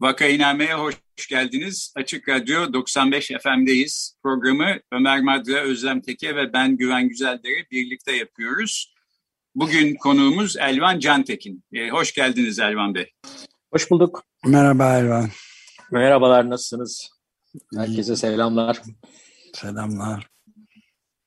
[0.00, 0.96] Vakainame'ye hoş
[1.28, 1.92] geldiniz.
[1.96, 4.16] Açık Radyo 95 FM'deyiz.
[4.22, 8.94] Programı Ömer Madra, Özlem Teke ve ben Güven Güzeldere birlikte yapıyoruz.
[9.54, 11.64] Bugün konuğumuz Elvan Cantekin.
[11.72, 13.10] Ee, hoş geldiniz Elvan Bey.
[13.72, 14.24] Hoş bulduk.
[14.46, 15.28] Merhaba Elvan.
[15.92, 17.08] Merhabalar, nasılsınız?
[17.76, 18.82] Herkese selamlar.
[19.54, 20.28] Selamlar.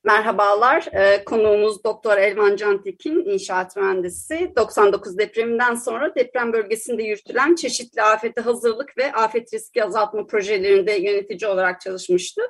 [0.04, 4.52] Merhabalar, ee, konuğumuz Doktor Elvan Cantekin, inşaat mühendisi.
[4.56, 11.50] 99 depreminden sonra deprem bölgesinde yürütülen çeşitli afete hazırlık ve afet riski azaltma projelerinde yönetici
[11.50, 12.42] olarak çalışmıştı.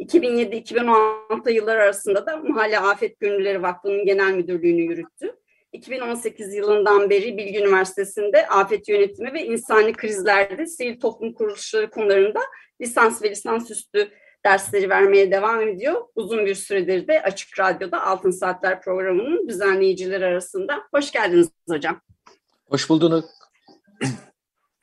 [0.00, 5.36] 2007-2016 yılları arasında da Mahalle Afet Gönülleri Vakfı'nın genel müdürlüğünü yürüttü.
[5.72, 12.40] 2018 yılından beri Bilgi Üniversitesi'nde afet yönetimi ve insani krizlerde sivil toplum kuruluşları konularında
[12.80, 14.10] lisans ve lisansüstü
[14.44, 16.02] dersleri vermeye devam ediyor.
[16.14, 20.82] Uzun bir süredir de Açık Radyo'da Altın Saatler programının düzenleyicileri arasında.
[20.94, 22.00] Hoş geldiniz hocam.
[22.66, 23.24] Hoş buldunuz.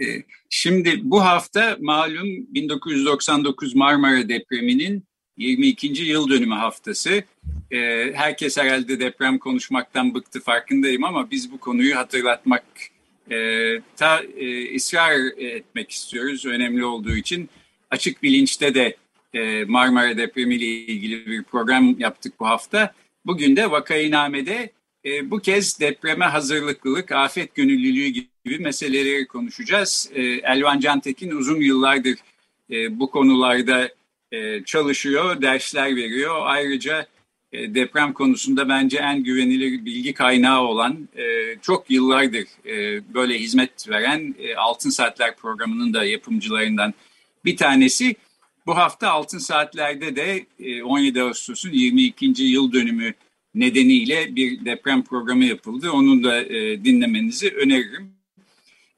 [0.01, 0.05] Ee,
[0.49, 5.03] şimdi bu hafta malum 1999 Marmara depreminin
[5.37, 5.87] 22.
[5.87, 7.23] yıl dönümü haftası.
[7.71, 12.63] Ee, herkes herhalde deprem konuşmaktan bıktı farkındayım ama biz bu konuyu hatırlatmak
[13.31, 13.35] e,
[13.95, 17.49] ta e, ısrar etmek istiyoruz önemli olduğu için.
[17.91, 18.95] Açık bilinçte de
[19.33, 22.93] e, Marmara Depremi ile ilgili bir program yaptık bu hafta.
[23.25, 24.71] Bugün de Vakainame'de
[25.05, 30.11] e, bu kez depreme hazırlıklılık, afet gönüllülüğü gibi meseleleri konuşacağız.
[30.13, 32.17] E, Elvan Cantekin uzun yıllardır
[32.89, 33.89] bu konularda
[34.65, 36.35] çalışıyor, dersler veriyor.
[36.41, 37.07] Ayrıca
[37.53, 41.09] deprem konusunda bence en güvenilir bilgi kaynağı olan,
[41.61, 42.45] çok yıllardır
[43.13, 46.93] böyle hizmet veren Altın Saatler programının da yapımcılarından
[47.45, 48.15] bir tanesi.
[48.67, 50.45] Bu hafta Altın Saatler'de de
[50.83, 52.43] 17 e, Ağustos'un 22.
[52.43, 53.13] yıl dönümü
[53.55, 55.91] nedeniyle bir deprem programı yapıldı.
[55.91, 58.11] Onu da e, dinlemenizi öneririm.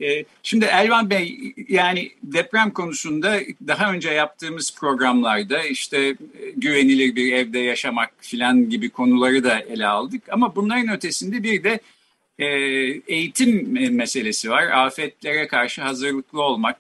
[0.01, 6.15] E, şimdi Elvan Bey yani deprem konusunda daha önce yaptığımız programlarda işte
[6.55, 10.23] güvenilir bir evde yaşamak filan gibi konuları da ele aldık.
[10.31, 11.79] Ama bunların ötesinde bir de
[13.07, 14.67] eğitim meselesi var.
[14.67, 16.79] Afetlere karşı hazırlıklı olmak.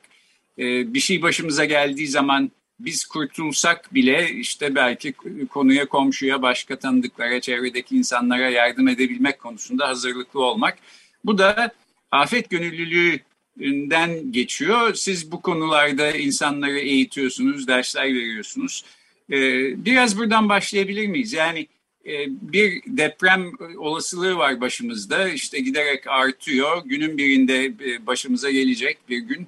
[0.57, 5.13] Bir şey başımıza geldiği zaman biz kurtulsak bile işte belki
[5.49, 10.77] konuya komşuya, başka tanıdıklara, çevredeki insanlara yardım edebilmek konusunda hazırlıklı olmak.
[11.25, 11.71] Bu da
[12.11, 14.93] afet gönüllülüğünden geçiyor.
[14.93, 18.85] Siz bu konularda insanları eğitiyorsunuz, dersler veriyorsunuz.
[19.31, 21.33] Ee, biraz buradan başlayabilir miyiz?
[21.33, 21.67] Yani
[22.05, 25.29] e, bir deprem olasılığı var başımızda.
[25.29, 26.81] İşte giderek artıyor.
[26.85, 29.47] Günün birinde e, başımıza gelecek bir gün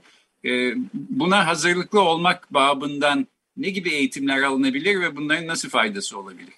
[0.94, 6.53] buna hazırlıklı olmak babından ne gibi eğitimler alınabilir ve bunların nasıl faydası olabilir?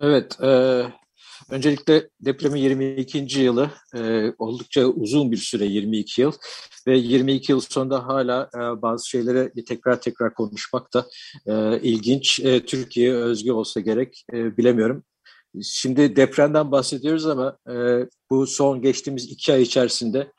[0.00, 0.82] Evet, e,
[1.50, 3.40] öncelikle depremin 22.
[3.40, 6.32] yılı e, oldukça uzun bir süre 22 yıl
[6.86, 11.06] ve 22 yıl sonunda hala e, bazı şeylere tekrar tekrar konuşmak da
[11.46, 12.40] e, ilginç.
[12.40, 15.04] E, Türkiye'ye özgü olsa gerek e, bilemiyorum.
[15.62, 17.74] Şimdi depremden bahsediyoruz ama e,
[18.30, 20.32] bu son geçtiğimiz iki ay içerisinde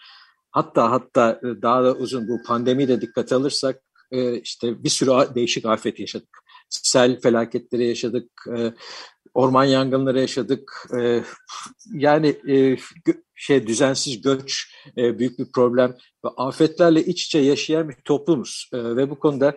[0.52, 3.82] Hatta hatta e, daha da uzun bu pandemiyi de dikkate alırsak
[4.12, 6.38] e, işte bir sürü değişik afet yaşadık.
[6.70, 8.74] Sel felaketleri yaşadık, e,
[9.34, 10.88] orman yangınları yaşadık.
[11.94, 12.42] Yani
[13.36, 15.96] şey düzensiz göç büyük bir problem
[16.26, 19.56] ve afetlerle iç içe yaşayan bir toplumuz ve bu konuda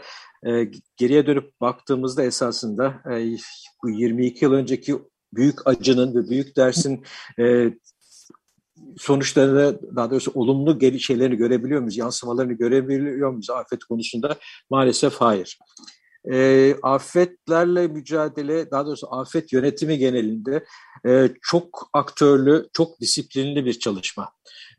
[0.97, 3.03] geriye dönüp baktığımızda esasında
[3.83, 4.99] bu 22 yıl önceki
[5.33, 7.05] büyük acının ve büyük dersin
[8.99, 11.97] sonuçlarını daha doğrusu olumlu geri şeylerini görebiliyor muyuz?
[11.97, 14.37] Yansımalarını görebiliyor muyuz afet konusunda?
[14.71, 15.59] Maalesef hayır.
[16.33, 20.65] E, afetlerle mücadele, daha doğrusu afet yönetimi genelinde
[21.07, 24.29] e, çok aktörlü, çok disiplinli bir çalışma.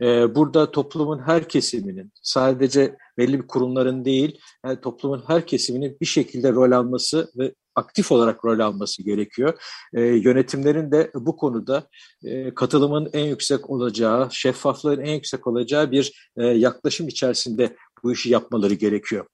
[0.01, 6.05] E, burada toplumun her kesiminin, sadece belli bir kurumların değil, yani toplumun her kesiminin bir
[6.05, 9.53] şekilde rol alması ve aktif olarak rol alması gerekiyor.
[9.93, 11.87] E, yönetimlerin de bu konuda
[12.23, 18.29] e, katılımın en yüksek olacağı, şeffaflığın en yüksek olacağı bir e, yaklaşım içerisinde bu işi
[18.29, 19.25] yapmaları gerekiyor.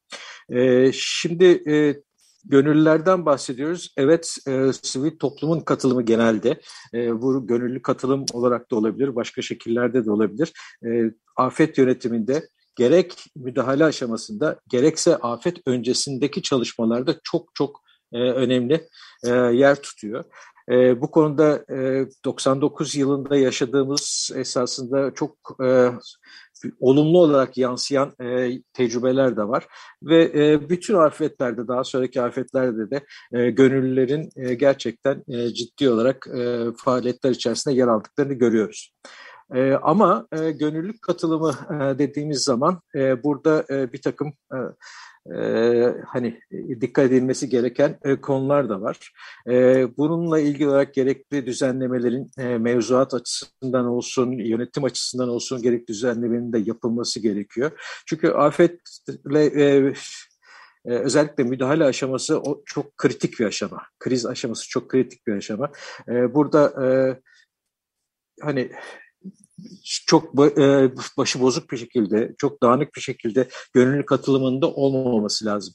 [0.50, 2.02] E, şimdi e,
[2.46, 3.94] Gönüllülerden bahsediyoruz.
[3.98, 6.62] Evet, e, sivil toplumun katılımı genelde.
[6.94, 10.54] E, bu gönüllü katılım olarak da olabilir, başka şekillerde de olabilir.
[10.86, 10.90] E,
[11.36, 17.82] afet yönetiminde gerek müdahale aşamasında gerekse afet öncesindeki çalışmalarda çok çok
[18.14, 18.88] e, önemli
[19.26, 20.24] e, yer tutuyor.
[20.70, 25.58] E, bu konuda e, 99 yılında yaşadığımız esasında çok
[26.80, 28.12] olumlu olarak yansıyan
[28.74, 29.68] tecrübeler de var.
[30.04, 33.06] Ve bütün afetlerde, daha sonraki afetlerde de
[33.52, 35.24] gönüllülerin gerçekten
[35.54, 36.28] ciddi olarak
[36.78, 38.94] faaliyetler içerisinde yer aldıklarını görüyoruz.
[39.82, 41.54] Ama gönüllülük katılımı
[42.00, 42.82] dediğimiz zaman
[43.24, 44.34] burada bir takım
[45.36, 45.40] e,
[46.08, 46.40] hani
[46.82, 49.12] dikkat edilmesi gereken e, konular da var.
[49.50, 56.54] E, bununla ilgili olarak gerekli düzenlemelerin e, mevzuat açısından olsun, yönetim açısından olsun gerekli düzenlemenin
[56.54, 57.72] de yapılması gerekiyor.
[58.08, 59.94] Çünkü afetle e,
[60.86, 63.84] ee, özellikle müdahale aşaması o çok kritik bir aşama.
[64.00, 65.72] Kriz aşaması çok kritik bir aşama.
[66.10, 66.88] Ee, burada e,
[68.42, 68.72] hani
[70.08, 70.24] çok
[70.58, 75.74] e, başı bozuk bir şekilde, çok dağınık bir şekilde gönüllü katılımında olmaması lazım.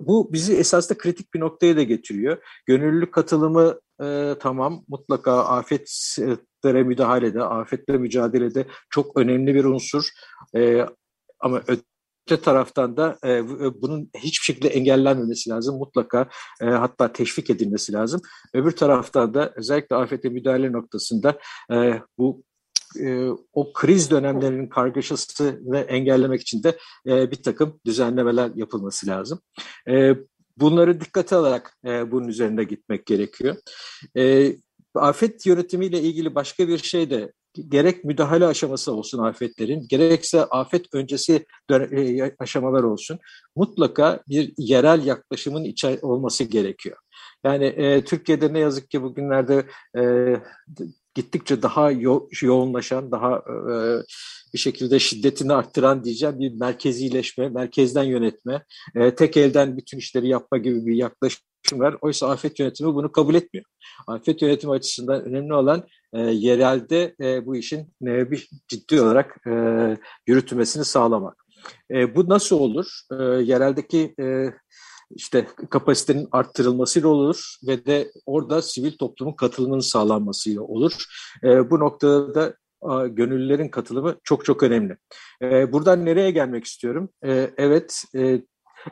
[0.00, 2.38] Bu bizi esasında kritik bir noktaya da getiriyor.
[2.66, 10.08] Gönüllü katılımı e, tamam mutlaka afetlere müdahalede, afetle mücadelede çok önemli bir unsur.
[10.56, 10.86] E,
[11.40, 13.48] ama öte taraftan da e,
[13.82, 15.78] bunun hiçbir şekilde engellenmemesi lazım.
[15.78, 16.28] Mutlaka
[16.60, 18.20] e, hatta teşvik edilmesi lazım.
[18.54, 21.38] Öbür taraftan da özellikle afete müdahale noktasında
[21.72, 22.42] e, bu
[23.00, 29.40] e, o kriz dönemlerinin kargaşasını engellemek için de e, bir takım düzenlemeler yapılması lazım.
[29.88, 30.16] E,
[30.56, 33.56] bunları dikkate alarak e, bunun üzerinde gitmek gerekiyor.
[34.16, 34.56] E,
[34.94, 37.32] afet yönetimiyle ilgili başka bir şey de
[37.68, 43.18] gerek müdahale aşaması olsun afetlerin, gerekse afet öncesi e, aşamalar olsun,
[43.56, 46.96] mutlaka bir yerel yaklaşımın içer olması gerekiyor.
[47.44, 49.66] Yani e, Türkiye'de ne yazık ki bugünlerde
[49.98, 50.02] e,
[51.14, 53.74] gittikçe daha yo yoğunlaşan, daha e,
[54.54, 58.64] bir şekilde şiddetini arttıran diyeceğim bir merkezileşme, merkezden yönetme,
[58.94, 61.42] e, tek elden bütün işleri yapma gibi bir yaklaşım
[61.72, 61.96] var.
[62.00, 63.64] Oysa afet yönetimi bunu kabul etmiyor.
[64.06, 69.52] Afet yönetimi açısından önemli olan e, yerelde e, bu işin e, bir ciddi olarak e,
[70.26, 71.44] yürütülmesini sağlamak.
[71.90, 73.00] E, bu nasıl olur?
[73.12, 74.52] E, yereldeki e,
[75.14, 80.92] işte kapasitenin arttırılmasıyla olur ve de orada sivil toplumun katılımının sağlanmasıyla olur.
[81.44, 82.54] E, bu noktada da
[83.08, 84.96] gönüllülerin katılımı çok çok önemli.
[85.42, 87.08] E, buradan nereye gelmek istiyorum?
[87.24, 88.42] E, evet, e,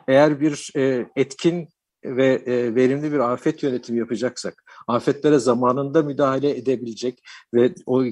[0.07, 1.69] eğer bir e, etkin
[2.05, 7.23] ve e, verimli bir afet yönetimi yapacaksak, afetlere zamanında müdahale edebilecek
[7.53, 8.03] ve o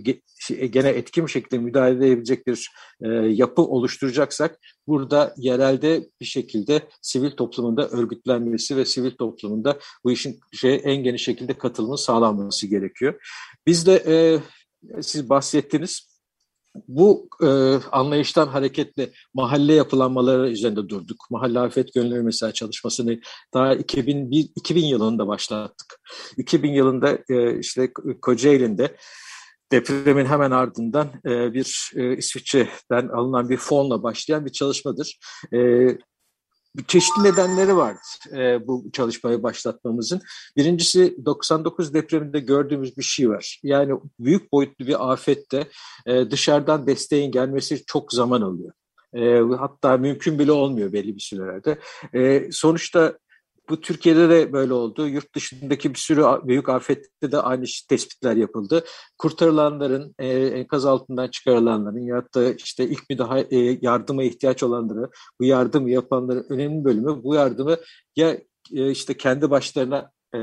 [0.72, 2.72] gene etkin bir şekilde müdahale edebilecek bir
[3.02, 10.40] e, yapı oluşturacaksak, burada yerelde bir şekilde sivil toplumunda örgütlenmesi ve sivil toplumunda bu işin
[10.54, 13.22] şey, en geniş şekilde katılımı sağlanması gerekiyor.
[13.68, 14.40] Biz de e,
[15.02, 16.09] siz bahsettiniz
[16.88, 17.48] bu e,
[17.92, 21.18] anlayıştan hareketle mahalle yapılanmaları üzerinde durduk.
[21.30, 23.20] Mahalle afet gönüllü mesela çalışmasını
[23.54, 26.00] daha 2001, 2000 yılında başlattık.
[26.38, 28.96] 2000 yılında e, işte Kocaeli'nde
[29.72, 35.20] depremin hemen ardından e, bir e, İsviçre'den alınan bir fonla başlayan bir çalışmadır.
[35.54, 35.88] E,
[36.88, 37.98] çeşitli nedenleri var
[38.32, 40.22] e, bu çalışmayı başlatmamızın.
[40.58, 43.60] Birincisi 99 depreminde gördüğümüz bir şey var.
[43.64, 45.68] Yani büyük boyutlu bir afette
[46.06, 48.72] e, dışarıdan desteğin gelmesi çok zaman alıyor.
[49.14, 51.80] E, hatta mümkün bile olmuyor belli bir sürelerde.
[52.14, 53.18] E, sonuçta
[53.70, 55.08] bu Türkiye'de de böyle oldu.
[55.08, 58.84] Yurt dışındaki bir sürü büyük afette de aynı tespitler yapıldı.
[59.18, 65.10] Kurtarılanların, e, enkaz altından çıkarılanların ya da işte ilk müdahale e, yardıma ihtiyaç olanları,
[65.40, 67.78] bu yardımı yapanların önemli bölümü bu yardımı
[68.16, 68.38] ya
[68.74, 70.40] e, işte kendi başlarına e,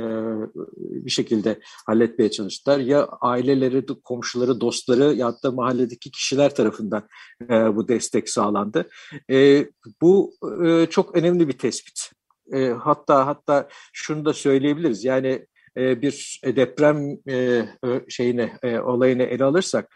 [0.79, 2.79] bir şekilde halletmeye çalıştılar.
[2.79, 7.09] Ya aileleri, komşuları, dostları ya da mahalledeki kişiler tarafından
[7.51, 8.89] e, bu destek sağlandı.
[9.31, 9.67] E,
[10.03, 12.16] bu e, çok önemli bir tespit.
[12.53, 15.05] E, hatta hatta şunu da söyleyebiliriz.
[15.05, 17.65] Yani e, bir deprem e,
[18.09, 19.95] şeyini e, olayını ele alırsak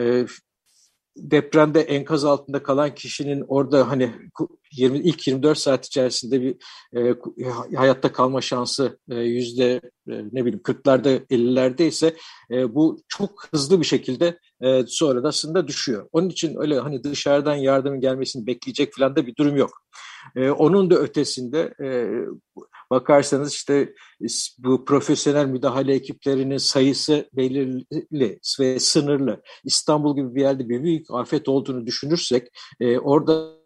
[0.00, 0.26] e,
[1.16, 4.14] depremde enkaz altında kalan kişinin orada hani
[4.72, 6.56] 20 ilk 24 saat içerisinde bir
[6.96, 7.14] e,
[7.76, 12.16] hayatta kalma şansı e, yüzde e, ne bileyim 40'larda 50'lerde ise
[12.50, 16.08] e, bu çok hızlı bir şekilde e, sonra da aslında düşüyor.
[16.12, 19.70] Onun için öyle hani dışarıdan yardımın gelmesini bekleyecek falan da bir durum yok.
[20.36, 21.88] E, onun da ötesinde e,
[22.92, 23.94] bakarsanız işte
[24.58, 29.42] bu profesyonel müdahale ekiplerinin sayısı belirli ve sınırlı.
[29.64, 32.48] İstanbul gibi bir yerde bir büyük afet olduğunu düşünürsek
[32.80, 33.62] e, orada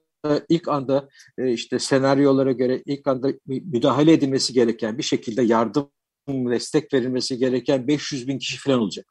[0.48, 5.90] ilk anda e, işte senaryolara göre ilk anda müdahale edilmesi gereken bir şekilde yardım
[6.28, 9.06] destek verilmesi gereken 500 bin kişi falan olacak.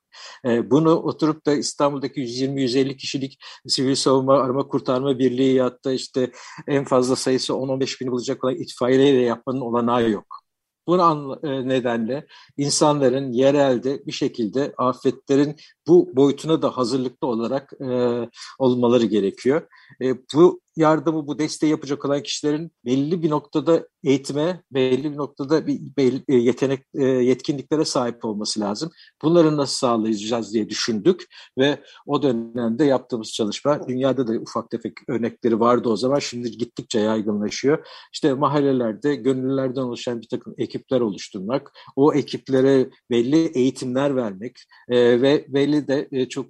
[0.46, 6.32] E, bunu oturup da İstanbul'daki 120-150 kişilik sivil savunma arama kurtarma birliği ya da işte
[6.68, 10.46] en fazla sayısı 10-15 bin bulacak olan itfaiyeyle yapmanın olanağı yok.
[10.88, 10.96] Bu
[11.44, 15.56] e, nedenle insanların yerelde bir şekilde afetlerin
[15.88, 18.20] bu boyutuna da hazırlıklı olarak e,
[18.60, 19.62] olmaları gerekiyor.
[20.02, 25.68] E, bu yardımı, bu desteği yapacak olan kişilerin belli bir noktada eğitime, belli bir noktada
[25.68, 28.92] bir belli, e, yetenek, e, yetkinliklere sahip olması lazım.
[29.24, 31.26] Bunları nasıl sağlayacağız diye düşündük
[31.58, 37.00] ve o dönemde yaptığımız çalışma, dünyada da ufak tefek örnekleri vardı o zaman, şimdi gittikçe
[37.00, 37.88] yaygınlaşıyor.
[38.14, 44.58] İşte mahallelerde gönüllülerden oluşan bir takım ekipler oluşturmak, o ekiplere belli eğitimler vermek
[44.90, 46.46] e, ve belli de e, çok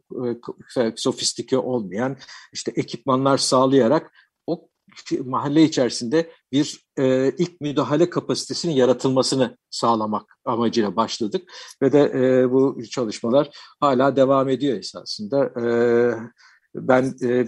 [0.77, 2.17] e, sofistike olmayan
[2.53, 4.11] işte ekipmanlar sağlayarak
[4.47, 4.67] o
[5.25, 11.51] mahalle içerisinde bir e, ilk müdahale kapasitesinin yaratılmasını sağlamak amacıyla başladık
[11.81, 15.45] ve de e, bu çalışmalar hala devam ediyor esasında.
[15.45, 15.65] E,
[16.75, 17.45] ben e,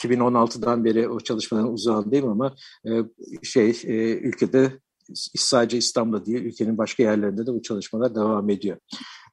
[0.00, 2.54] 2016'dan beri o çalışmaların uzağındayım ama
[2.86, 2.90] e,
[3.42, 4.72] şey e, ülkede
[5.14, 8.76] sadece İstanbul'da değil ülkenin başka yerlerinde de bu çalışmalar devam ediyor.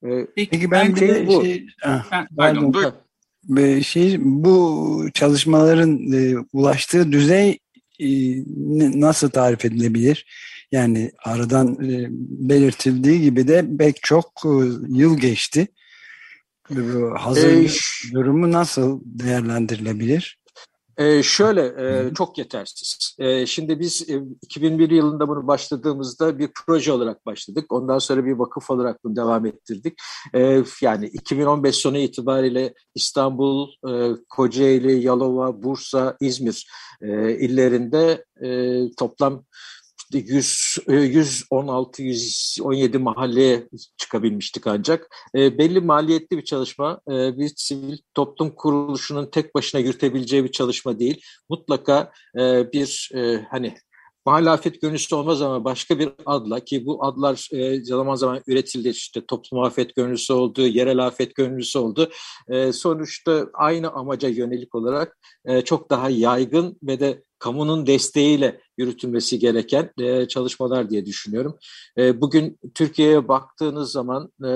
[0.04, 1.44] E, Peki ben de bu.
[1.44, 2.94] şey, ah, pardon, pardon
[3.82, 7.60] şey bu çalışmaların e, ulaştığı düzey
[8.00, 8.10] e,
[9.00, 10.26] nasıl tarif edilebilir?
[10.72, 12.08] Yani aradan e,
[12.50, 14.50] belirtildiği gibi de pek çok e,
[14.90, 15.68] yıl geçti.
[16.70, 20.37] Bu hazır ee, durumu nasıl değerlendirilebilir?
[20.98, 23.16] Ee, şöyle e, çok yetersiz.
[23.20, 27.66] E, şimdi biz e, 2001 yılında bunu başladığımızda bir proje olarak başladık.
[27.74, 30.00] Ondan sonra bir vakıf olarak bunu devam ettirdik.
[30.36, 36.68] E, yani 2015 sonu itibariyle İstanbul, e, Kocaeli, Yalova, Bursa, İzmir
[37.02, 39.44] e, illerinde e, toplam
[40.14, 45.08] 100, 116, 117 mahalleye çıkabilmiştik ancak.
[45.36, 47.02] E, belli maliyetli bir çalışma.
[47.10, 51.22] E, bir sivil toplum kuruluşunun tek başına yürütebileceği bir çalışma değil.
[51.50, 53.76] Mutlaka e, bir e, hani
[54.28, 58.90] mahalle afet gönüllüsü olmaz ama başka bir adla ki bu adlar e, zaman zaman üretildi
[58.90, 62.10] işte toplum afet gönüllüsü oldu, yerel afet gönüllüsü oldu.
[62.50, 69.40] E, sonuçta aynı amaca yönelik olarak e, çok daha yaygın ve de kamunun desteğiyle yürütülmesi
[69.40, 71.58] gereken e, çalışmalar diye düşünüyorum.
[71.98, 74.48] E, bugün Türkiye'ye baktığınız zaman e,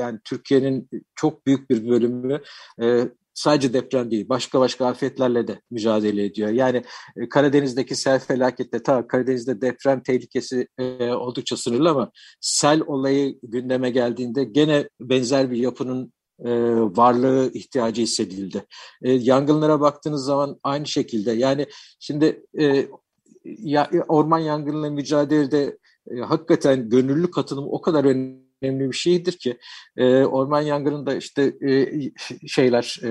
[0.00, 2.42] yani Türkiye'nin çok büyük bir bölümü
[2.82, 6.50] e, sadece deprem değil, başka başka afetlerle de mücadele ediyor.
[6.50, 6.82] Yani
[7.16, 12.10] e, Karadeniz'deki sel felakette, ta Karadeniz'de deprem tehlikesi e, oldukça sınırlı ama
[12.40, 16.12] sel olayı gündeme geldiğinde gene benzer bir yapının
[16.44, 18.64] e, varlığı ihtiyacı hissedildi.
[19.02, 21.66] E, yangınlara baktığınız zaman aynı şekilde yani
[22.00, 22.86] şimdi e,
[23.44, 25.78] ya, orman yangınıyla mücadelede
[26.10, 29.58] e, hakikaten gönüllü katılım o kadar önemli önemli bir şeydir ki
[29.96, 31.90] e, orman yangınında işte e,
[32.46, 33.08] şeyler e,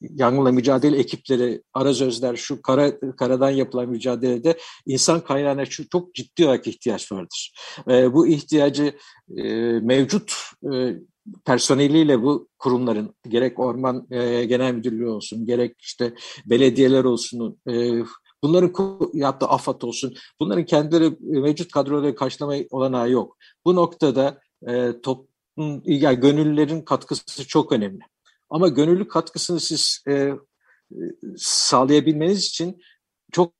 [0.00, 6.66] yangınla mücadele ekipleri, arazözler, şu kara, karadan yapılan mücadelede insan kaynağına şu, çok ciddi olarak
[6.66, 7.54] ihtiyaç vardır.
[7.88, 8.96] E, bu ihtiyacı
[9.36, 9.42] e,
[9.80, 10.32] mevcut
[10.72, 10.96] e,
[11.44, 16.14] personeliyle bu kurumların gerek Orman e, Genel Müdürlüğü olsun gerek işte
[16.46, 18.02] belediyeler olsun e,
[18.42, 18.72] bunların
[19.14, 23.36] yaptığı AFAD olsun bunların kendileri mevcut kadroları karşılama olanağı yok.
[23.66, 28.00] Bu noktada e, toplum, yani gönüllülerin katkısı çok önemli.
[28.50, 30.34] Ama gönüllü katkısını siz e, e
[31.36, 32.82] sağlayabilmeniz için
[33.32, 33.52] çok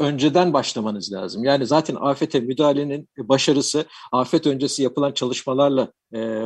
[0.00, 1.44] önceden başlamanız lazım.
[1.44, 6.42] Yani zaten afete müdahalenin başarısı afet öncesi yapılan çalışmalarla e,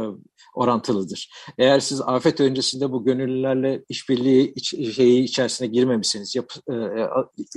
[0.55, 1.31] orantılıdır.
[1.59, 7.07] Eğer siz afet öncesinde bu gönüllülerle işbirliği iç, şeyi içerisine girmemişsiniz, yap, e, e,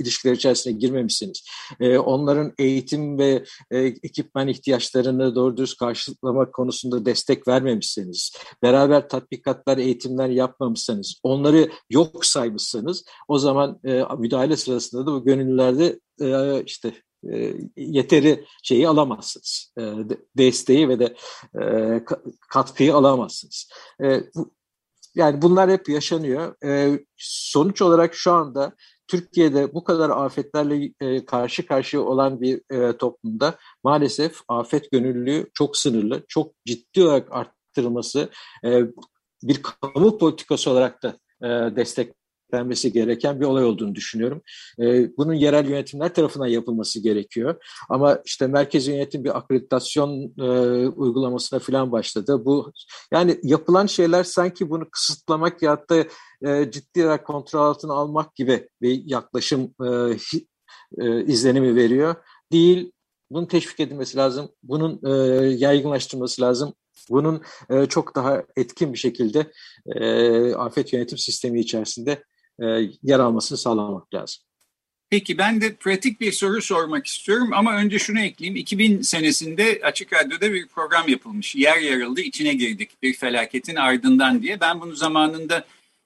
[0.00, 1.44] ilişkiler içerisine girmemişsiniz,
[1.80, 8.32] e, onların eğitim ve e, ekipman ihtiyaçlarını doğru düz karşılamak konusunda destek vermemişsiniz,
[8.62, 16.00] beraber tatbikatlar, eğitimler yapmamışsınız, onları yok saymışsınız, o zaman e, müdahale sırasında da bu gönüllülerde
[16.20, 16.94] e, işte
[17.32, 19.72] e, yeteri şeyi alamazsınız.
[19.78, 19.82] E,
[20.38, 21.16] desteği ve de
[21.60, 21.64] e,
[22.50, 23.68] katkıyı alamazsınız.
[25.14, 26.54] Yani bunlar hep yaşanıyor.
[27.16, 28.74] Sonuç olarak şu anda
[29.06, 30.92] Türkiye'de bu kadar afetlerle
[31.24, 32.62] karşı karşıya olan bir
[32.98, 38.28] toplumda maalesef afet gönüllülüğü çok sınırlı, çok ciddi olarak arttırılması
[39.42, 41.16] bir kamu politikası olarak da
[41.76, 42.14] destek
[42.52, 44.42] denmesi gereken bir olay olduğunu düşünüyorum.
[44.80, 47.64] E, bunun yerel yönetimler tarafından yapılması gerekiyor.
[47.88, 50.48] Ama işte merkez yönetim bir akreditasyon e,
[50.88, 52.44] uygulamasına falan başladı.
[52.44, 52.72] Bu
[53.12, 56.04] yani yapılan şeyler sanki bunu kısıtlamak ya da
[56.42, 59.74] e, ciddi olarak kontrol altına almak gibi bir yaklaşım
[61.00, 62.14] e, izlenimi veriyor.
[62.52, 62.92] Değil,
[63.30, 65.00] bunun teşvik edilmesi lazım, bunun
[65.48, 66.74] yaygınlaştırılması lazım,
[67.10, 67.42] bunun
[67.88, 69.52] çok daha etkin bir şekilde
[70.56, 72.24] afet yönetim sistemi içerisinde
[72.62, 72.64] e,
[73.02, 74.42] yer almasını sağlamak lazım.
[75.10, 78.56] Peki ben de pratik bir soru sormak istiyorum ama önce şunu ekleyeyim.
[78.56, 81.54] 2000 senesinde Açık Radyo'da bir program yapılmış.
[81.54, 84.60] Yer yarıldı, içine girdik bir felaketin ardından diye.
[84.60, 85.64] Ben bunu zamanında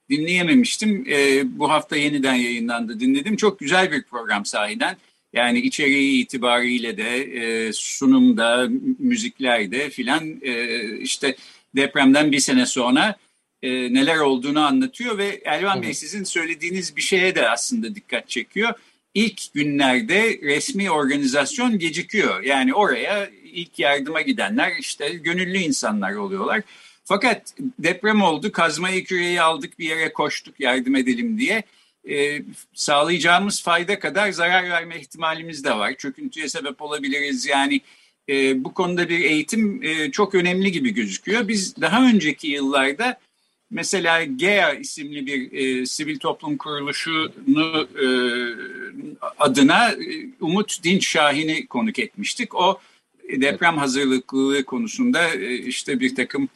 [0.09, 1.05] dinleyememiştim.
[1.09, 3.35] E, bu hafta yeniden yayınlandı, dinledim.
[3.35, 4.97] Çok güzel bir program sahiden.
[5.33, 8.67] Yani içeriği itibariyle de e, sunumda,
[8.99, 11.35] müziklerde filan e, işte
[11.75, 13.15] depremden bir sene sonra
[13.63, 18.73] e, neler olduğunu anlatıyor ve Elvan Bey sizin söylediğiniz bir şeye de aslında dikkat çekiyor.
[19.13, 22.43] İlk günlerde resmi organizasyon gecikiyor.
[22.43, 26.61] Yani oraya ilk yardıma gidenler işte gönüllü insanlar oluyorlar.
[27.05, 31.63] Fakat deprem oldu, kazmayı küreği aldık bir yere koştuk yardım edelim diye.
[32.09, 32.41] Ee,
[32.73, 35.93] sağlayacağımız fayda kadar zarar verme ihtimalimiz de var.
[35.93, 37.45] Çöküntüye sebep olabiliriz.
[37.45, 37.81] Yani
[38.29, 41.47] e, bu konuda bir eğitim e, çok önemli gibi gözüküyor.
[41.47, 43.19] Biz daha önceki yıllarda
[43.71, 48.07] mesela GEA isimli bir e, sivil toplum kuruluşunu e,
[49.39, 49.95] adına e,
[50.39, 52.55] Umut Dinç Şahin'i konuk etmiştik.
[52.55, 52.79] O
[53.29, 56.49] deprem hazırlıklı konusunda e, işte bir takım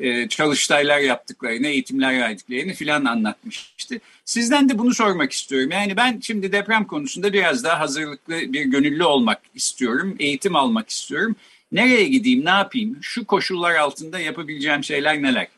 [0.00, 4.00] e, çalıştaylar yaptıklarını, eğitimler verdiklerini filan anlatmıştı.
[4.24, 5.70] Sizden de bunu sormak istiyorum.
[5.70, 11.36] Yani ben şimdi deprem konusunda biraz daha hazırlıklı bir gönüllü olmak istiyorum, eğitim almak istiyorum.
[11.72, 12.98] Nereye gideyim, ne yapayım?
[13.02, 15.48] Şu koşullar altında yapabileceğim şeyler neler?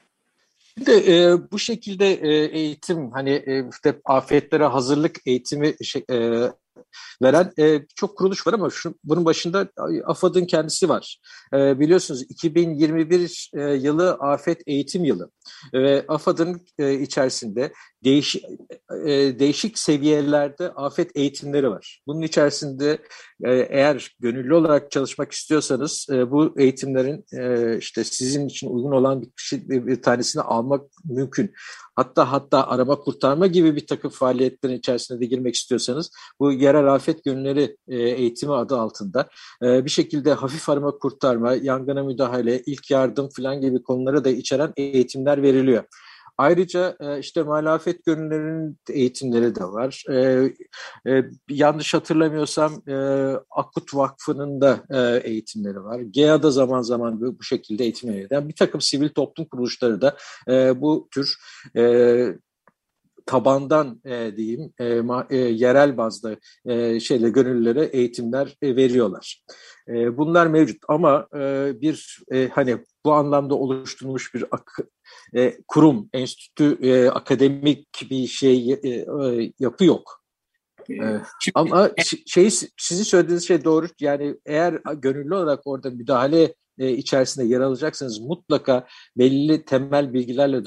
[0.78, 6.16] De e, bu şekilde e, eğitim hani e, işte afetlere hazırlık eğitimi şey, e,
[7.22, 9.68] veren e, çok kuruluş var ama şu, bunun başında
[10.04, 11.18] AFAD'ın kendisi var.
[11.54, 15.30] E, biliyorsunuz 2021 e, yılı afet eğitim yılı
[15.72, 17.72] ve AFAD'ın e, içerisinde
[18.06, 18.44] değişik
[19.04, 22.02] e, değişik seviyelerde afet eğitimleri var.
[22.06, 22.98] Bunun içerisinde
[23.44, 29.22] e, eğer gönüllü olarak çalışmak istiyorsanız e, bu eğitimlerin e, işte sizin için uygun olan
[29.22, 31.52] bir, şey, bir tanesini almak mümkün.
[31.96, 37.24] Hatta hatta arama kurtarma gibi bir takım faaliyetlerin içerisine de girmek istiyorsanız bu yerel afet
[37.24, 39.28] gönülleri e, eğitimi adı altında
[39.62, 44.72] e, bir şekilde hafif arama kurtarma, yangına müdahale, ilk yardım falan gibi konuları da içeren
[44.76, 45.84] eğitimler veriliyor.
[46.38, 50.04] Ayrıca e, işte malafet gönüllerinin eğitimleri de var.
[50.10, 50.48] E,
[51.10, 52.82] e, yanlış hatırlamıyorsam
[53.50, 54.80] Akut Vakfı'nın da
[55.24, 56.00] eğitimleri var.
[56.00, 58.28] GEA'da zaman zaman bu, şekilde eğitim.
[58.30, 60.16] Yani bir takım sivil toplum kuruluşları da
[60.80, 61.36] bu tür
[63.26, 69.42] tabandan e, diyeyim e, ma, e, yerel bazda e, şeyle gönüllülere eğitimler e, veriyorlar.
[69.88, 74.78] E, bunlar mevcut ama e, bir e, hani bu anlamda oluşturulmuş bir ak
[75.36, 80.26] e, kurum, enstitü, e, akademik bir şey e, e, yapı yok.
[80.90, 81.20] Ee,
[81.54, 81.90] ama
[82.26, 83.86] şey sizin söylediğiniz şey doğru.
[84.00, 88.86] Yani eğer gönüllü olarak orada müdahale e, içerisinde yer alacaksanız mutlaka
[89.18, 90.64] belli temel bilgilerle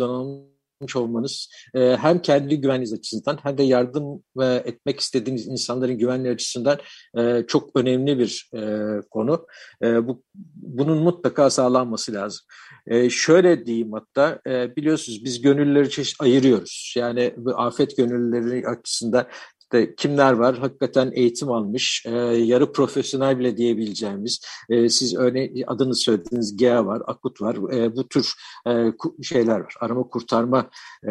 [0.79, 6.33] donanılmış olmanız e, hem kendi güvenliğiniz açısından hem de yardım e, etmek istediğiniz insanların güvenliği
[6.33, 6.79] açısından
[7.17, 8.61] e, çok önemli bir e,
[9.09, 9.47] konu.
[9.83, 10.23] E, bu
[10.55, 12.45] bunun mutlaka sağlanması lazım.
[12.87, 16.93] E, şöyle diyeyim hatta e, biliyorsunuz biz gönüllüleri çeşit ayırıyoruz.
[16.97, 19.27] Yani afet gönüllüleri açısından
[19.73, 20.57] işte kimler var?
[20.57, 27.01] Hakikaten eğitim almış, e, yarı profesyonel bile diyebileceğimiz, e, siz örneğin adını söylediğiniz GEA var,
[27.07, 28.33] AKUT var, e, bu tür
[28.67, 28.91] e,
[29.23, 29.75] şeyler var.
[29.79, 30.69] Arama kurtarma
[31.03, 31.09] e,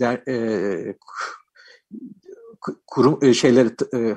[0.00, 0.96] der, e,
[2.86, 4.16] kurum e, şeyleri e, e,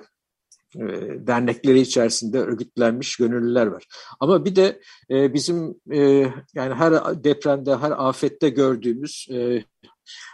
[1.27, 3.87] dernekleri içerisinde örgütlenmiş gönüllüler var.
[4.19, 5.75] Ama bir de e, bizim
[6.55, 9.27] yani her depremde, her afette gördüğümüz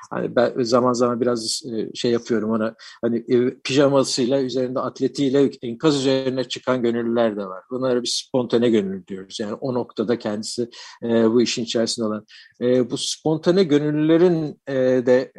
[0.09, 5.95] Hani ben zaman zaman biraz e, şey yapıyorum ona hani e, pijamasıyla üzerinde atletiyle enkaz
[5.95, 7.63] üzerine çıkan gönüllüler de var.
[7.71, 9.39] Bunlara bir spontane gönüllü diyoruz.
[9.39, 10.69] Yani o noktada kendisi
[11.03, 12.25] e, bu işin içerisinde olan.
[12.61, 14.61] Bu spontane gönüllülerin
[15.05, 15.31] de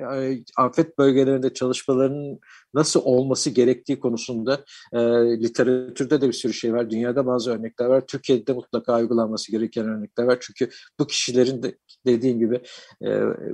[0.57, 2.41] afet bölgelerinde çalışmalarının
[2.75, 4.99] nasıl olması gerektiği konusunda e,
[5.43, 6.91] literatürde de bir sürü şey var.
[6.91, 8.07] Dünyada bazı örnekler var.
[8.07, 10.39] Türkiye'de mutlaka uygulanması gereken örnekler var.
[10.41, 12.61] Çünkü bu kişilerin de dediğim gibi
[13.05, 13.09] e,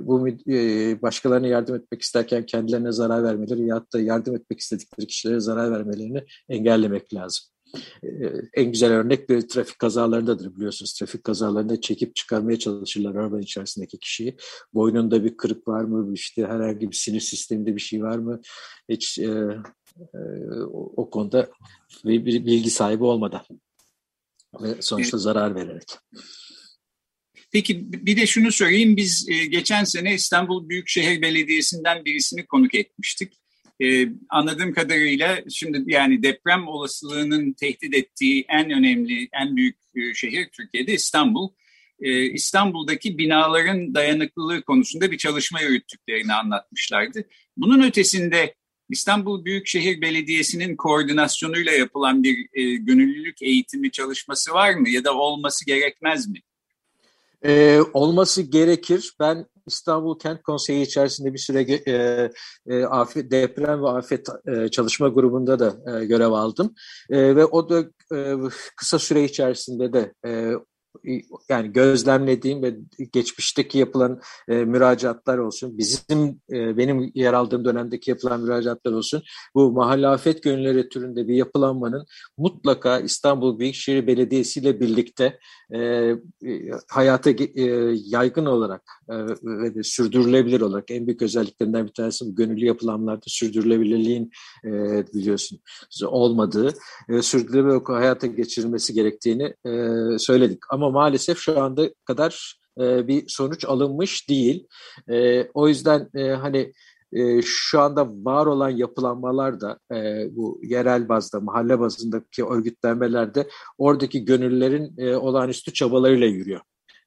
[0.07, 5.39] bu e, başkalarına yardım etmek isterken kendilerine zarar vermeleri ya da yardım etmek istedikleri kişilere
[5.39, 7.56] zarar vermelerini engellemek lazım.
[8.03, 8.07] Ee,
[8.53, 10.93] en güzel örnek bir trafik kazalarındadır biliyorsunuz.
[10.93, 14.37] Trafik kazalarında çekip çıkarmaya çalışırlar arabanın içerisindeki kişiyi.
[14.73, 16.13] Boynunda bir kırık var mı?
[16.13, 18.41] İşte herhangi bir sinir sisteminde bir şey var mı?
[18.89, 19.31] Hiç e,
[20.13, 20.17] e,
[20.61, 21.49] o, o konuda
[22.05, 23.43] bir, bir bilgi sahibi olmadan
[24.61, 25.87] ve sonuçta zarar vererek.
[27.51, 28.97] Peki bir de şunu sorayım.
[28.97, 33.33] Biz e, geçen sene İstanbul Büyükşehir Belediyesi'nden birisini konuk etmiştik.
[33.79, 40.49] Ee, anladığım kadarıyla şimdi yani deprem olasılığının tehdit ettiği en önemli, en büyük e, şehir
[40.49, 41.49] Türkiye'de İstanbul.
[41.99, 47.23] Ee, İstanbul'daki binaların dayanıklılığı konusunda bir çalışma yürüttüklerini anlatmışlardı.
[47.57, 48.55] Bunun ötesinde
[48.89, 55.65] İstanbul Büyükşehir Belediyesi'nin koordinasyonuyla yapılan bir e, gönüllülük eğitimi çalışması var mı ya da olması
[55.65, 56.39] gerekmez mi?
[57.45, 59.13] Ee, olması gerekir.
[59.19, 62.31] Ben İstanbul Kent Konseyi içerisinde bir süre e,
[62.67, 66.73] e, afet, deprem ve afet e, çalışma grubunda da e, görev aldım.
[67.09, 67.79] E, ve o da
[68.15, 68.35] e,
[68.75, 70.53] kısa süre içerisinde de e,
[71.49, 72.75] yani gözlemlediğim ve
[73.11, 79.23] geçmişteki yapılan e, müracaatlar olsun, bizim e, benim yer aldığım dönemdeki yapılan müracaatlar olsun,
[79.55, 82.05] bu mahalle afet gönülleri türünde bir yapılanmanın
[82.37, 85.39] mutlaka İstanbul Büyükşehir Belediyesi ile birlikte
[85.71, 86.17] e, e,
[86.87, 87.63] hayata e,
[88.05, 93.25] yaygın olarak e, ve de sürdürülebilir olarak en büyük özelliklerinden bir tanesi bu gönüllü yapılanlarda
[93.27, 94.31] sürdürülebilirliğin
[94.65, 94.69] e,
[95.13, 95.59] biliyorsun
[96.05, 96.73] olmadığı,
[97.09, 99.71] e, sürdürülebilir hayata geçirilmesi gerektiğini e,
[100.19, 100.59] söyledik.
[100.77, 104.67] Ama maalesef şu anda kadar e, bir sonuç alınmış değil.
[105.09, 106.73] E, o yüzden e, hani
[107.13, 114.25] e, şu anda var olan yapılanmalar da e, bu yerel bazda, mahalle bazındaki örgütlenmelerde oradaki
[114.25, 116.61] gönüllülerin e, olağanüstü çabalarıyla yürüyor.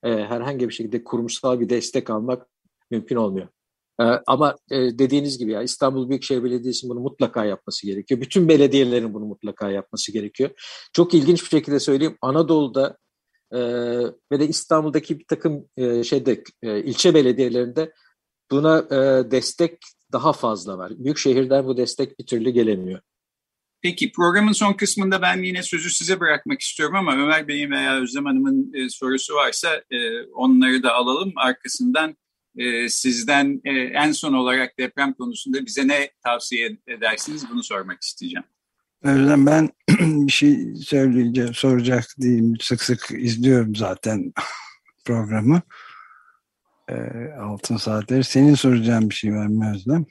[0.04, 2.46] E, herhangi bir şekilde kurumsal bir destek almak
[2.90, 3.48] mümkün olmuyor.
[4.00, 8.20] E, ama e, dediğiniz gibi ya İstanbul Büyükşehir Belediyesi'nin bunu mutlaka yapması gerekiyor.
[8.20, 10.50] Bütün belediyelerin bunu mutlaka yapması gerekiyor.
[10.92, 12.16] Çok ilginç bir şekilde söyleyeyim.
[12.22, 12.96] Anadolu'da
[13.52, 13.58] e,
[14.32, 17.92] ve de İstanbul'daki bir takım e, şeyde e, ilçe belediyelerinde
[18.50, 19.78] buna e, destek
[20.12, 20.92] daha fazla var.
[20.98, 23.00] Büyük şehirden bu destek bir türlü gelemiyor.
[23.82, 28.24] Peki programın son kısmında ben yine sözü size bırakmak istiyorum ama Ömer Bey'in veya Özlem
[28.24, 31.32] Hanım'ın e, sorusu varsa e, onları da alalım.
[31.36, 32.16] Arkasından
[32.56, 38.44] e, sizden e, en son olarak deprem konusunda bize ne tavsiye edersiniz bunu sormak isteyeceğim.
[39.02, 39.68] Özlem ben
[40.26, 42.54] bir şey söyleyeceğim, soracak değilim.
[42.60, 44.32] Sık sık izliyorum zaten
[45.06, 45.62] programı.
[46.88, 46.94] E,
[47.40, 48.24] altın saatleri.
[48.24, 50.06] Senin soracağın bir şey var mı Özlem?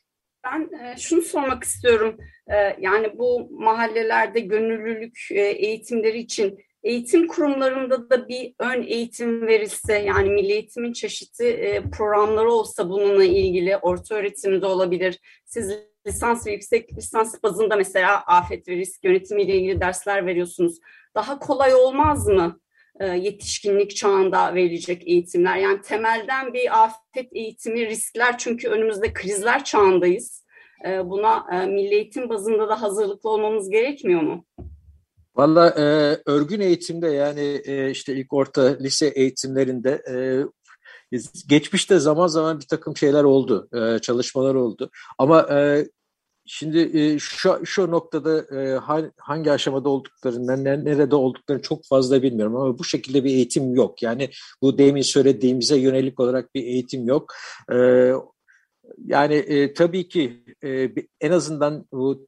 [0.45, 2.17] Ben e, şunu sormak istiyorum.
[2.47, 9.93] E, yani bu mahallelerde gönüllülük e, eğitimleri için eğitim kurumlarında da bir ön eğitim verilse
[9.93, 15.19] yani milli eğitimin çeşitli e, programları olsa bununla ilgili orta öğretimde olabilir.
[15.45, 15.71] Siz
[16.07, 20.79] lisans ve yüksek lisans bazında mesela afet ve risk yönetimi ile ilgili dersler veriyorsunuz.
[21.15, 22.59] Daha kolay olmaz mı
[22.99, 25.57] e, yetişkinlik çağında verilecek eğitimler?
[25.57, 30.45] Yani temelden bir afet eğitimi riskler çünkü önümüzde krizler çağındayız.
[30.85, 34.45] E, buna milli eğitim bazında da hazırlıklı olmamız gerekmiyor mu?
[35.39, 35.83] Valla e,
[36.25, 40.15] örgün eğitimde yani e, işte ilk orta lise eğitimlerinde e,
[41.47, 44.89] geçmişte zaman zaman bir takım şeyler oldu, e, çalışmalar oldu.
[45.17, 45.87] Ama e,
[46.51, 48.79] Şimdi e, şu, şu noktada e,
[49.17, 54.03] hangi aşamada olduklarını, nerede olduklarını çok fazla bilmiyorum ama bu şekilde bir eğitim yok.
[54.03, 54.29] Yani
[54.61, 57.33] bu demin söylediğimize yönelik olarak bir eğitim yok.
[57.71, 58.11] E,
[59.05, 60.89] yani e, tabii ki e,
[61.21, 62.27] en azından bu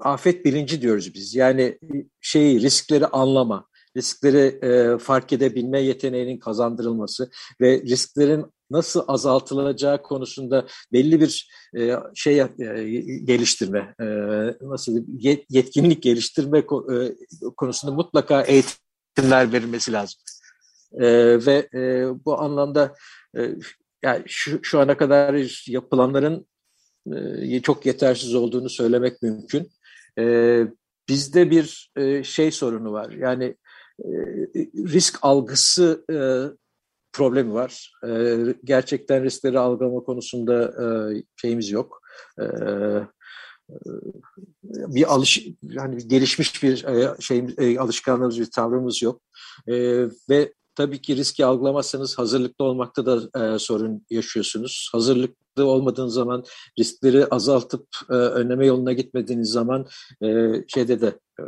[0.00, 1.34] afet bilinci diyoruz biz.
[1.34, 1.78] Yani
[2.20, 7.30] şeyi riskleri anlama, riskleri e, fark edebilme yeteneğinin kazandırılması
[7.60, 12.46] ve risklerin nasıl azaltılacağı konusunda belli bir e, şey e,
[13.24, 14.06] geliştirme, e,
[14.60, 16.64] nasıl yet, yetkinlik geliştirme e,
[17.56, 20.20] konusunda mutlaka eğitimler verilmesi lazım.
[20.92, 21.06] E,
[21.46, 22.94] ve e, bu anlamda
[23.38, 23.40] e,
[24.02, 26.46] yani şu, şu ana kadar yapılanların
[27.52, 29.70] e, çok yetersiz olduğunu söylemek mümkün.
[30.18, 30.66] E,
[31.08, 33.10] bizde bir e, şey sorunu var.
[33.10, 33.56] Yani
[34.04, 34.08] e,
[34.74, 36.16] risk algısı e,
[37.12, 37.92] problemi var.
[38.08, 40.86] E, gerçekten riskleri algılama konusunda e,
[41.36, 42.02] şeyimiz yok.
[42.40, 42.44] E,
[44.68, 49.22] bir alış yani gelişmiş bir e, şey e, alışkanlığımız bir tavrımız yok
[49.68, 49.74] e,
[50.30, 54.88] ve tabii ki riski algılamazsanız hazırlıklı olmakta da e, sorun yaşıyorsunuz.
[54.92, 56.44] Hazırlıklı olmadığınız zaman
[56.78, 59.86] riskleri azaltıp e, önleme yoluna gitmediğiniz zaman
[60.22, 61.44] e, şeyde de e,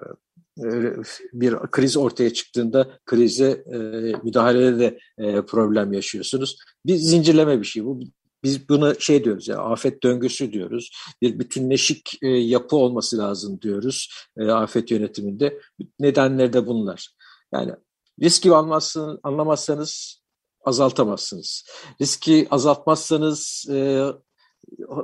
[1.32, 3.78] bir kriz ortaya çıktığında krize e,
[4.22, 6.56] müdahalede de e, problem yaşıyorsunuz.
[6.86, 8.00] Bir zincirleme bir şey bu.
[8.42, 10.90] Biz buna şey diyoruz ya afet döngüsü diyoruz.
[11.22, 15.60] Bir bütünleşik e, yapı olması lazım diyoruz e, afet yönetiminde.
[16.00, 17.08] Nedenleri de bunlar.
[17.52, 17.72] Yani
[18.22, 20.22] riski anlamazsın, anlamazsanız
[20.64, 21.64] azaltamazsınız.
[22.00, 24.04] Riski azaltmazsanız e,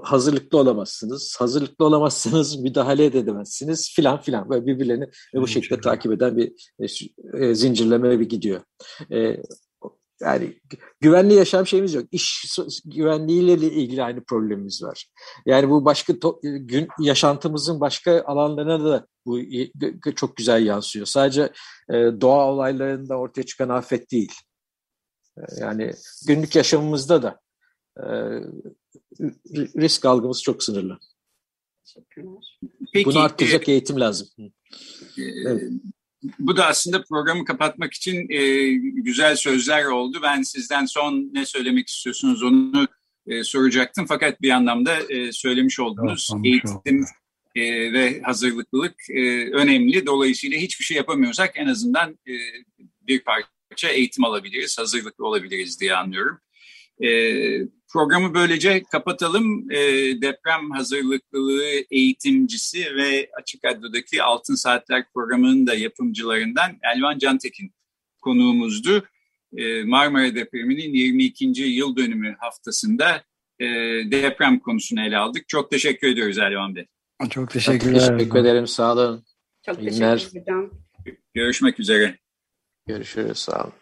[0.02, 1.36] hazırlıklı olamazsınız.
[1.38, 4.50] Hazırlıklı olamazsanız müdahale edemezsiniz filan filan.
[4.50, 6.86] Böyle birbirlerini bu şekilde takip eden bir e,
[7.46, 8.60] e, zincirleme bir gidiyor.
[9.12, 9.36] E,
[10.20, 10.60] yani
[11.00, 12.04] güvenli yaşam şeyimiz yok.
[12.12, 15.06] İş güvenliğiyle ilgili aynı problemimiz var.
[15.46, 19.40] Yani bu başka gün yaşantımızın başka alanlarına da bu
[20.14, 21.06] çok güzel yansıyor.
[21.06, 21.42] Sadece
[21.88, 24.32] e, doğa olaylarında ortaya çıkan afet değil.
[25.38, 25.92] E, yani
[26.26, 27.40] günlük yaşamımızda da
[27.96, 28.06] e,
[29.80, 30.98] risk algımız çok sınırlı.
[32.92, 34.28] Peki, Bunu arttıracak e, eğitim lazım.
[34.38, 35.62] E, evet
[36.38, 40.18] bu da aslında programı kapatmak için e, güzel sözler oldu.
[40.22, 42.88] Ben sizden son ne söylemek istiyorsunuz onu
[43.26, 44.06] e, soracaktım.
[44.06, 46.30] Fakat bir anlamda e, söylemiş oldunuz.
[46.34, 47.04] Evet, Eğitim
[47.54, 50.06] e, ve hazırlıklılık e, önemli.
[50.06, 52.32] Dolayısıyla hiçbir şey yapamıyorsak en azından e,
[53.02, 56.38] bir parça eğitim alabiliriz, hazırlıklı olabiliriz diye anlıyorum.
[57.02, 57.08] E,
[57.88, 59.70] programı böylece kapatalım.
[59.70, 59.76] E,
[60.22, 67.72] deprem hazırlıklılığı eğitimcisi ve Açık Radyo'daki Altın Saatler programının da yapımcılarından Elvan Cantekin
[68.20, 69.04] konuğumuzdu.
[69.56, 71.62] E, Marmara depreminin 22.
[71.62, 73.24] yıl dönümü haftasında
[73.60, 73.66] e,
[74.10, 75.48] deprem konusunu ele aldık.
[75.48, 76.86] Çok teşekkür ediyoruz Elvan Bey.
[77.30, 78.08] Çok teşekkürler.
[78.08, 78.66] Çok teşekkür ederim.
[78.66, 79.24] Sağ olun.
[79.66, 80.70] Çok teşekkür ederim.
[81.34, 82.18] Görüşmek üzere.
[82.86, 83.38] Görüşürüz.
[83.38, 83.72] Sağ olun.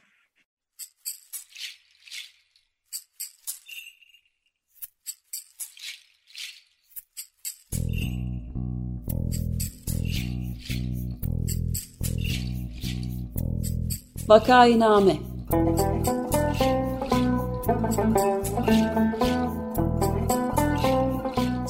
[14.29, 15.17] Vakainame